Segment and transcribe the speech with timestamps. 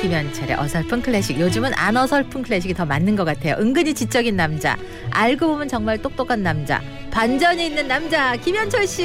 [0.00, 4.76] 김현철의 어설픈 클래식 요즘은 안 어설픈 클래식이 더 맞는 것 같아요 은근히 지적인 남자
[5.10, 9.02] 알고 보면 정말 똑똑한 남자 반전이 있는 남자 김현철 씨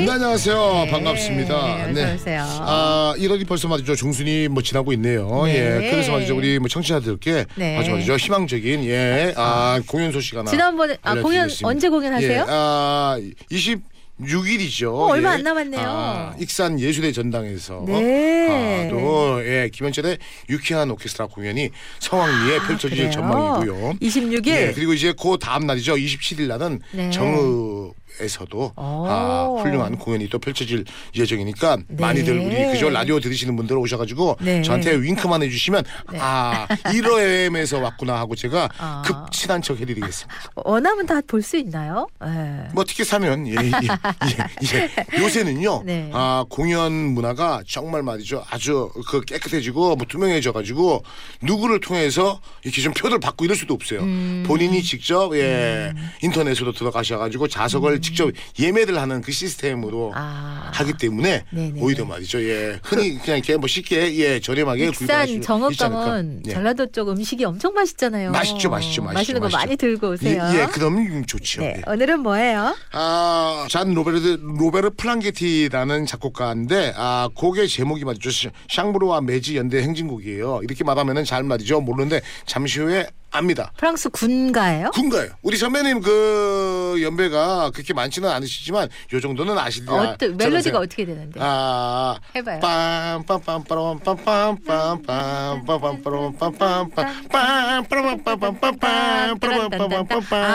[0.00, 0.56] 네, 안녕하세요.
[0.86, 1.74] 네, 반갑습니다.
[1.90, 2.42] 어서 오세요.
[2.60, 3.94] 아, 1월이 벌써 말이죠.
[3.96, 5.44] 중순이 뭐 지나고 있네요.
[5.44, 5.84] 네.
[5.84, 5.90] 예.
[5.90, 6.34] 그래서 말이죠.
[6.36, 7.76] 우리 뭐 청취자들께 네.
[7.78, 8.16] 아주 말이죠.
[8.16, 9.34] 희망적인 예.
[9.36, 10.50] 아, 공연 소식 하나.
[10.50, 11.50] 지난번에 아 공연.
[11.64, 12.32] 언제 공연하세요?
[12.32, 12.44] 예.
[12.48, 13.18] 아,
[13.50, 14.94] 26일이죠.
[14.94, 15.84] 어, 얼마 안 남았네요.
[15.86, 18.86] 아, 익산 예술의 전당에서 네.
[18.86, 20.18] 아, 또 예, 김현철의
[20.48, 23.10] 유쾌한 오케스트라 공연이 성황리에 펼쳐질 아, 그래요?
[23.10, 23.92] 전망이고요.
[24.00, 25.94] 26일 예, 그리고 이제 그 다음 날이죠.
[25.96, 27.10] 27일 날은 네.
[27.10, 29.06] 정읍 에서도 오.
[29.08, 30.84] 아, 훌륭한 공연이 또 펼쳐질
[31.16, 31.96] 예정이니까 네.
[32.00, 34.62] 많이들 우리 그죠 라디오 들으시는 분들 오셔가지고 네.
[34.62, 35.82] 저한테 윙크만 해주시면
[36.20, 39.02] 아 1호엠에서 왔구나 하고 제가 아.
[39.04, 40.34] 급 친한 척 해드리겠습니다.
[40.54, 42.06] 원하면 다 볼 수 있나요?
[42.24, 42.68] 네.
[42.72, 45.18] 뭐 티켓 사면 예, 예, 예, 예.
[45.20, 46.10] 요새는요 네.
[46.12, 51.02] 아 공연 문화가 정말 말이죠 아주 그 깨끗해지고 뭐 투명해져가지고
[51.42, 54.44] 누구를 통해서 이렇게 좀 표를 받고 이럴 수도 없어요 음.
[54.46, 55.92] 본인이 직접 예
[56.22, 60.12] 인터넷으로 들어가셔가지고 좌석을 직접 예매를 하는 그 시스템으로 음.
[60.14, 60.70] 아.
[60.74, 61.80] 하기 때문에 네네네.
[61.80, 66.40] 오히려 말이죠 예 흔히 그냥 이렇게 뭐 쉽게 예 저렴하게 있지 않을까.
[66.48, 66.52] 예.
[66.54, 68.30] 전라도 쪽 음식이 엄청 맛있잖아요.
[68.32, 69.58] 맛있죠, 맛있죠, 맛있죠, 맛있는 거 맛있죠.
[69.58, 70.50] 많이 들고 예, 오세요.
[70.54, 71.90] 예 그럼 좋죠 네, 예.
[71.90, 72.76] 오늘은 뭐예요?
[72.92, 80.60] 아, 잔 로베르트 로베르 플랑게티라는 작곡가인데 아 곡의 제목이 말이죠 시- 샹브로와 매지 연대 행진곡이에요.
[80.62, 83.72] 이렇게 말하면은 잘 말이죠 모르는데 잠시 후에 압니다.
[83.76, 84.90] 프랑스 군가예요?
[84.92, 85.30] 군가요.
[85.42, 89.92] 우리 선배님 그 연배가 그렇게 많지는 않으시지만 요 정도는 아시리라.
[89.92, 91.40] 어떠, 멜로디가 어떻게 되는데?
[91.42, 92.60] 아, 해봐요.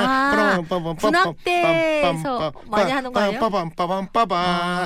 [0.07, 3.39] 아, 군악대에서 많이 하는 거 아니에요?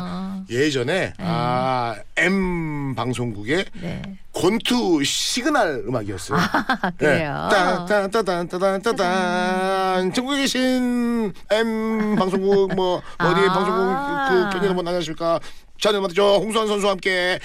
[0.04, 0.44] 아.
[0.50, 4.02] 예전에 아 M 방송국의 네.
[4.34, 6.40] 권투 시그널 음악이었어요.
[6.40, 7.48] 아, 그래요.
[7.52, 13.54] 따따따따따따따 전국에 계신 M 방송국 뭐 어디 아.
[13.54, 15.40] 방송국 그, 그 편의 여러분 안녕하십니까?
[15.80, 17.40] 저는 말이죠 홍수환 선수와 함께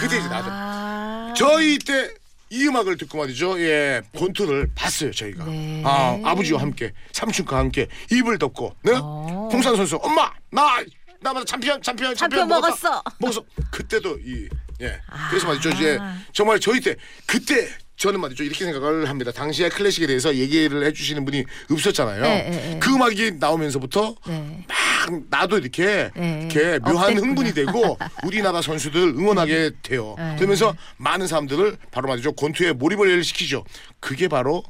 [0.00, 1.32] 그때 이제 나도 아.
[1.36, 2.10] 저희 때
[2.54, 3.58] 이 음악을 듣고 말이죠.
[3.60, 5.42] 예, 권투를 봤어요 저희가.
[5.46, 5.82] 네.
[5.86, 8.92] 아 아버지와 함께 삼촌과 함께 이불 덮고, 네?
[8.94, 9.48] 어.
[9.50, 10.84] 홍수환 선수, 엄마 나
[11.20, 13.02] 나마다 챔피언 챔피언 챔피언 먹었어.
[13.18, 13.42] 먹었어.
[13.70, 14.50] 그때도 이
[14.82, 15.00] 예.
[15.08, 15.28] 아.
[15.30, 15.98] 그래서 말이죠 이제
[16.32, 19.30] 정말 저희 때 그때 저는 말이죠 이렇게 생각을 합니다.
[19.30, 22.22] 당시의 클래식에 대해서 얘기를 해주시는 분이 없었잖아요.
[22.22, 22.78] 네, 네, 네.
[22.80, 24.64] 그 음악이 나오면서부터 네.
[24.66, 26.48] 막 나도 이렇게 네.
[26.50, 27.20] 이렇게 묘한 업됐구나.
[27.20, 30.16] 흥분이 되고 우리나라 선수들 응원하게 돼요.
[30.18, 30.34] 네.
[30.36, 33.64] 그러면서 많은 사람들을 바로 말이죠 권투에 몰입을 시키죠.
[34.00, 34.64] 그게 바로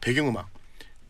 [0.00, 0.48] 배경음악.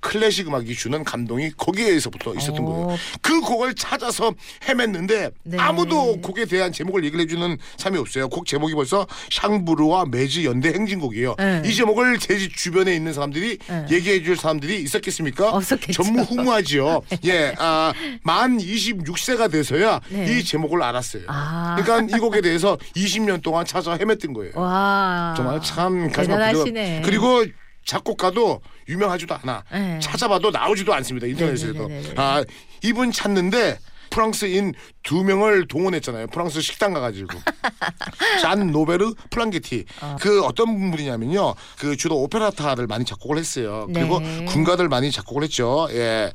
[0.06, 2.87] 클래식 음악이 주는 감동이 거기에서부터 있었던 오.
[2.87, 2.99] 거예요.
[3.21, 4.33] 그 곡을 찾아서
[4.65, 5.59] 헤맸는데 네.
[5.59, 8.28] 아무도 곡에 대한 제목을 얘기를 해주는 사람이 없어요.
[8.28, 11.34] 곡 제목이 벌써 샹브르와 매즈 연대 행진곡이에요.
[11.39, 11.62] 네.
[11.67, 13.87] 이 제목을 제 주변에 있는 사람들이 네.
[13.91, 15.50] 얘기해줄 사람들이 있었겠습니까?
[15.50, 16.05] 없었겠죠.
[16.05, 17.03] 전무후무하지요.
[17.27, 17.93] 예, 아,
[18.23, 20.38] 만 26세가 돼서야 네.
[20.38, 21.25] 이 제목을 알았어요.
[21.27, 21.77] 아.
[21.81, 24.53] 그러니까 이 곡에 대해서 20년 동안 찾아 헤맸던 거예요.
[24.55, 25.34] 와.
[25.37, 26.65] 정말 참 가슴 아프죠.
[27.03, 27.44] 그리고
[27.87, 29.65] 작곡가도 유명하지도 않아.
[29.73, 29.99] 네.
[30.01, 31.27] 찾아봐도 나오지도 않습니다.
[31.27, 31.89] 인터넷에도.
[31.89, 32.15] 네네네네.
[32.17, 32.45] 아,
[32.83, 33.79] 이분 찾는데
[34.16, 34.72] 프랑스인
[35.03, 36.28] 두 명을 동원했잖아요.
[36.28, 37.38] 프랑스 식당 가가지고
[38.41, 39.84] 잔 노베르 플랑게티
[40.21, 41.54] 그 어떤 분이냐면요.
[41.78, 43.87] 그 주로 오페레타를 많이 작곡을 했어요.
[43.93, 44.47] 그리고 네.
[44.47, 45.87] 군가들 많이 작곡을 했죠.
[45.91, 46.32] 예,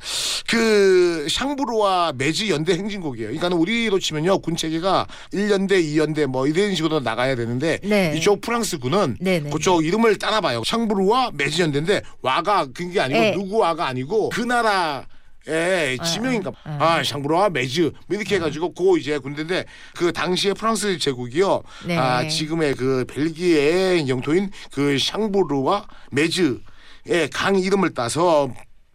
[0.48, 3.32] 그 샹브르와 매지 연대 행진곡이에요.
[3.32, 8.14] 그러니까 우리로 치면요 군 체계가 1연대, 2연대 뭐 이런 식으로 나가야 되는데 네.
[8.16, 9.50] 이쪽 프랑스 군은 네네.
[9.50, 10.62] 그쪽 이름을 따나 봐요.
[10.64, 13.32] 샹브르와 매지 연대인데 와가 그게 아니고 네.
[13.32, 15.04] 누구 와가 아니고 그 나라
[15.48, 16.58] 에 지명인가 봐.
[16.78, 17.02] 아
[17.50, 19.64] 매즈 뭐 이렇게 해가지고 고 이제 군대인데
[19.96, 21.96] 그 당시에 프랑스 제국이요 네.
[21.96, 28.48] 아 지금의 그 벨기에의 영토인 그 샹브르와 매즈의 강 이름을 따서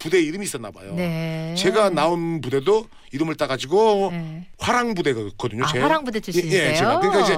[0.07, 0.93] 부대 이름이 있었나 봐요.
[0.95, 1.53] 네.
[1.57, 4.47] 제가 나온 부대도 이름을 따가지고 네.
[4.57, 5.65] 화랑 부대거든요.
[5.65, 5.79] 아, 제.
[5.79, 6.69] 화랑 부대 예, 출신이세요?
[6.69, 7.37] 예, 제가 그러니까 이제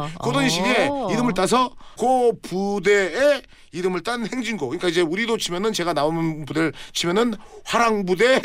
[0.49, 1.09] 식의 오.
[1.11, 4.69] 이름을 따서 그 부대의 이름을 딴 행진곡.
[4.69, 7.33] 그러니까 이제 우리도 치면은 제가 나오는 부대를 치면은
[7.65, 8.39] 화랑 부대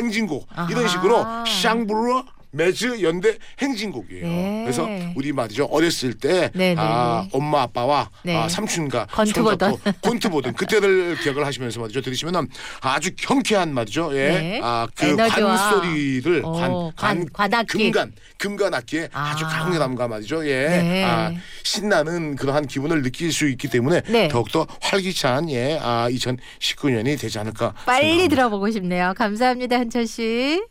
[0.55, 0.71] 아하.
[0.71, 2.23] 이런 식으로 샹브르
[2.55, 4.27] 매즈 연대 행진곡이에요.
[4.27, 4.61] 네.
[4.65, 7.31] 그래서 우리 말이죠 어렸을 때 네, 네, 아, 네.
[7.33, 8.37] 엄마 아빠와 네.
[8.37, 9.95] 아, 삼촌과 권투 손잡고 보던.
[10.03, 12.49] 권투 보던 그때를 기억을 하시면서 말이죠 들으시면은
[12.81, 14.11] 아주 경쾌한 말이죠.
[14.15, 14.29] 예.
[14.29, 14.61] 네.
[14.63, 17.67] 아그 관소리를 어, 관, 관- 관.
[17.67, 19.31] 금관 금관 악기의 아.
[19.31, 20.47] 아주 강렬함과 말이죠.
[20.47, 20.67] 예.
[20.69, 21.05] 네.
[21.05, 24.29] 아, 신나는 그러한 기분을 느낄 수 있기 때문에 네.
[24.29, 25.79] 더욱더 활기찬 예.
[25.83, 28.35] 아, 2019년이 되지 않을까 빨리 생각합니다.
[28.37, 29.13] 들어보고 싶네요.
[29.17, 30.63] 감사합니다, 한철 씨.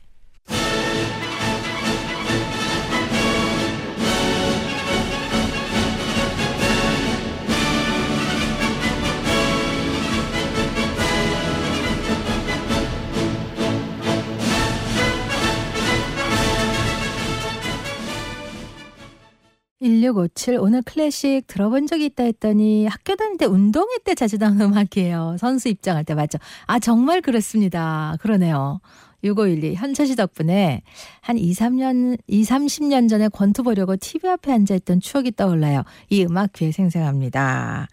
[20.04, 25.38] (1657) 오늘 클래식 들어본 적이 있다 했더니 학교 다닐 때 운동회 때 자주 나오는 음악이에요
[25.40, 28.82] 선수 입장할 때 맞죠 아 정말 그렇습니다 그러네요
[29.24, 30.82] 6512 현철 씨 덕분에
[31.22, 35.84] 한 2, 3년, 2, 30년 전에 권투 보려고 TV 앞에 앉아 있던 추억이 떠올라요.
[36.10, 37.88] 이 음악 귀에 생생합니다.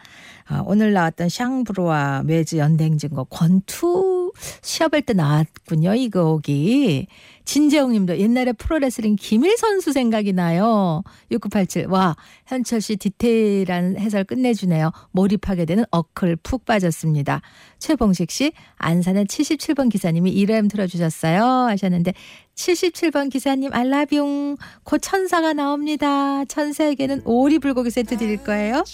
[0.49, 4.20] 아, 오늘 나왔던 샹브로와 매즈 연대행진곡 권투
[4.63, 5.95] 시합할 때 나왔군요.
[5.95, 7.07] 이 곡이.
[7.45, 11.03] 진재홍 님도 옛날에 프로레슬링 김일 선수 생각이 나요.
[11.33, 11.87] 6987.
[11.89, 12.15] 와,
[12.47, 14.93] 현철 씨 디테일한 해설 끝내주네요.
[15.11, 17.41] 몰입하게 되는 어클 푹 빠졌습니다.
[17.81, 21.43] 최봉식 씨, 안산의 77번 기사님이 1M 틀어주셨어요.
[21.43, 22.15] 하셨는데,
[22.55, 24.57] 77번 기사님, 알라뷰.
[24.85, 26.45] 곧 천사가 나옵니다.
[26.45, 28.85] 천사에게는 오리 불고기 세트 드릴 거예요.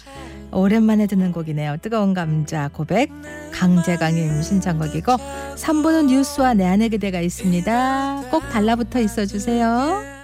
[0.53, 1.77] 오랜만에 듣는 곡이네요.
[1.83, 3.11] 뜨거운 감자 고백.
[3.53, 5.13] 강재강님 신청곡이고,
[5.57, 8.29] 3부는 뉴스와 내 안의 그대가 있습니다.
[8.31, 10.16] 꼭 달라붙어 있어 주세요.